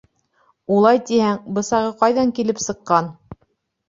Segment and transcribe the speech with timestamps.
[0.77, 3.11] Улай тиһәң, бысағы ҡайҙан килеп сыҡҡан.